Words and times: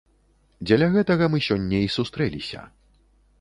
Дзеля 0.69 0.87
гэтага 0.95 1.27
мы 1.33 1.41
сёння 1.49 1.83
і 1.89 1.93
сустрэліся. 1.97 2.65